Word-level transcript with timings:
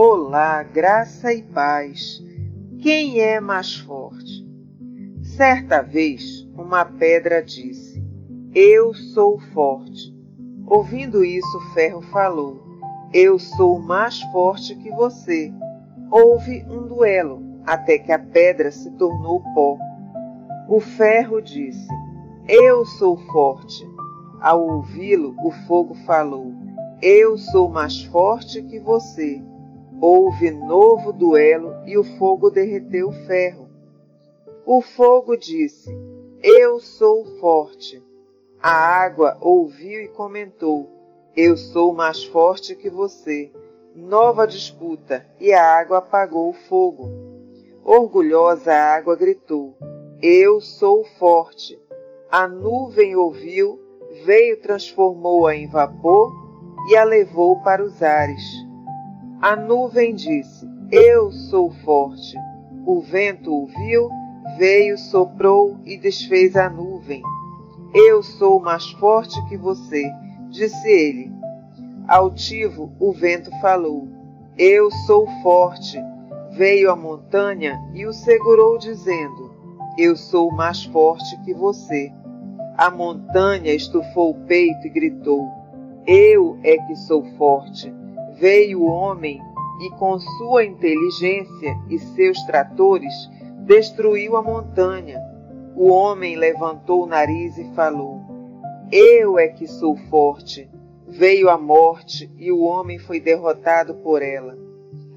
Olá, 0.00 0.62
graça 0.62 1.32
e 1.32 1.42
paz. 1.42 2.22
Quem 2.80 3.18
é 3.18 3.40
mais 3.40 3.78
forte? 3.78 4.46
Certa 5.24 5.82
vez, 5.82 6.48
uma 6.56 6.84
pedra 6.84 7.42
disse: 7.42 8.00
Eu 8.54 8.94
sou 8.94 9.40
forte. 9.52 10.16
Ouvindo 10.68 11.24
isso, 11.24 11.58
o 11.58 11.74
ferro 11.74 12.00
falou: 12.00 12.62
Eu 13.12 13.40
sou 13.40 13.80
mais 13.80 14.22
forte 14.30 14.76
que 14.76 14.88
você. 14.92 15.52
Houve 16.12 16.64
um 16.70 16.86
duelo, 16.86 17.42
até 17.66 17.98
que 17.98 18.12
a 18.12 18.20
pedra 18.20 18.70
se 18.70 18.92
tornou 18.92 19.42
pó. 19.52 19.76
O 20.68 20.78
ferro 20.78 21.42
disse: 21.42 21.88
Eu 22.46 22.86
sou 22.86 23.16
forte. 23.32 23.84
Ao 24.40 24.64
ouvi-lo, 24.64 25.34
o 25.42 25.50
fogo 25.66 25.96
falou: 26.06 26.52
Eu 27.02 27.36
sou 27.36 27.68
mais 27.68 28.00
forte 28.04 28.62
que 28.62 28.78
você. 28.78 29.42
Houve 30.00 30.52
novo 30.52 31.12
duelo 31.12 31.74
e 31.84 31.98
o 31.98 32.04
fogo 32.04 32.50
derreteu 32.50 33.08
o 33.08 33.26
ferro. 33.26 33.68
O 34.64 34.80
fogo 34.80 35.36
disse: 35.36 35.90
Eu 36.40 36.78
sou 36.78 37.24
forte. 37.40 38.00
A 38.62 38.70
água 38.70 39.36
ouviu 39.40 40.00
e 40.00 40.06
comentou: 40.06 40.88
Eu 41.36 41.56
sou 41.56 41.92
mais 41.92 42.22
forte 42.22 42.76
que 42.76 42.88
você. 42.88 43.50
Nova 43.92 44.46
disputa 44.46 45.26
e 45.40 45.52
a 45.52 45.64
água 45.64 45.98
apagou 45.98 46.50
o 46.50 46.68
fogo. 46.68 47.10
Orgulhosa 47.84 48.72
a 48.72 48.94
água 48.94 49.16
gritou: 49.16 49.76
Eu 50.22 50.60
sou 50.60 51.04
forte. 51.18 51.76
A 52.30 52.46
nuvem 52.46 53.16
ouviu, 53.16 53.80
veio, 54.24 54.60
transformou-a 54.60 55.56
em 55.56 55.66
vapor 55.66 56.32
e 56.88 56.96
a 56.96 57.02
levou 57.02 57.60
para 57.62 57.82
os 57.82 58.00
ares. 58.00 58.67
A 59.40 59.54
nuvem 59.54 60.16
disse: 60.16 60.68
Eu 60.90 61.30
sou 61.30 61.70
forte. 61.70 62.36
O 62.84 63.00
vento 63.00 63.54
ouviu, 63.54 64.10
veio, 64.56 64.98
soprou 64.98 65.78
e 65.84 65.96
desfez 65.96 66.56
a 66.56 66.68
nuvem. 66.68 67.22
Eu 67.94 68.20
sou 68.20 68.58
mais 68.58 68.90
forte 68.92 69.40
que 69.48 69.56
você, 69.56 70.10
disse 70.50 70.88
ele. 70.88 71.32
Altivo, 72.08 72.92
o 72.98 73.12
vento 73.12 73.48
falou: 73.60 74.08
Eu 74.58 74.90
sou 75.06 75.24
forte. 75.40 75.96
Veio 76.50 76.90
a 76.90 76.96
montanha 76.96 77.78
e 77.94 78.06
o 78.06 78.12
segurou, 78.12 78.76
dizendo: 78.76 79.54
Eu 79.96 80.16
sou 80.16 80.50
mais 80.50 80.82
forte 80.86 81.40
que 81.44 81.54
você. 81.54 82.12
A 82.76 82.90
montanha 82.90 83.72
estufou 83.72 84.32
o 84.32 84.46
peito 84.46 84.88
e 84.88 84.90
gritou: 84.90 85.46
Eu 86.04 86.58
é 86.64 86.76
que 86.76 86.96
sou 86.96 87.24
forte 87.36 87.94
veio 88.38 88.82
o 88.82 88.86
homem 88.86 89.40
e, 89.80 89.90
com 89.90 90.18
sua 90.18 90.64
inteligência 90.64 91.76
e 91.88 91.98
seus 91.98 92.38
tratores, 92.44 93.12
destruiu 93.66 94.36
a 94.36 94.42
montanha. 94.42 95.20
O 95.76 95.88
homem 95.88 96.36
levantou 96.36 97.04
o 97.04 97.06
nariz 97.06 97.56
e 97.58 97.64
falou: 97.74 98.20
Eu 98.90 99.38
é 99.38 99.48
que 99.48 99.66
sou 99.66 99.96
forte. 100.08 100.68
Veio 101.06 101.48
a 101.48 101.56
morte 101.56 102.30
e 102.36 102.52
o 102.52 102.60
homem 102.60 102.98
foi 102.98 103.18
derrotado 103.18 103.94
por 103.94 104.22
ela. 104.22 104.58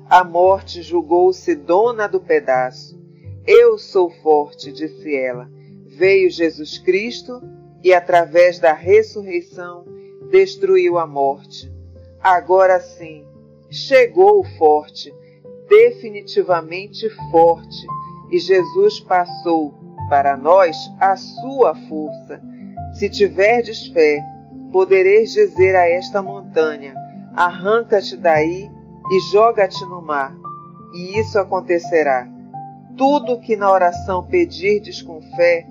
A 0.09 0.23
morte 0.23 0.81
julgou-se 0.81 1.53
dona 1.56 2.08
do 2.08 2.19
pedaço. 2.19 3.00
Eu 3.45 3.78
sou 3.78 4.09
forte, 4.09 4.72
disse 4.72 5.16
ela. 5.16 5.50
Veio 5.85 6.30
Jesus 6.30 6.78
Cristo 6.78 7.41
e, 7.83 7.94
através 7.94 8.59
da 8.59 8.73
ressurreição, 8.73 9.85
destruiu 10.30 10.97
a 10.97 11.06
morte. 11.06 11.72
Agora 12.23 12.80
sim, 12.80 13.25
chegou 13.72 14.41
o 14.41 14.44
forte, 14.44 15.11
definitivamente 15.67 17.09
forte, 17.31 17.88
e 18.30 18.38
Jesus 18.38 19.00
passou 19.00 19.73
para 20.08 20.38
nós 20.38 20.78
a 21.00 21.16
sua 21.16 21.73
força. 21.88 22.40
Se 22.94 23.09
tiverdes 23.09 23.88
fé, 23.88 24.23
podereis 24.72 25.31
dizer 25.31 25.75
a 25.75 25.90
esta 25.90 26.22
montanha: 26.22 26.94
arranca-te 27.35 28.16
daí 28.18 28.69
e 29.12 29.19
joga-te 29.31 29.84
no 29.85 30.01
mar, 30.01 30.35
e 30.94 31.19
isso 31.19 31.40
acontecerá. 31.40 32.28
Tudo 32.96 33.40
que 33.40 33.56
na 33.56 33.72
oração 33.72 34.28
pedirdes 34.28 35.01
com 35.01 35.22
fé, 35.35 35.66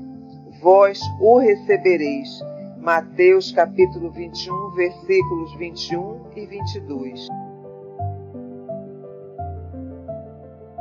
vós 0.60 0.98
o 1.20 1.38
recebereis. 1.38 2.49
Mateus 2.80 3.52
capítulo 3.52 4.10
21, 4.10 4.70
versículos 4.70 5.54
21 5.58 6.30
e 6.34 6.46
22. 6.46 7.28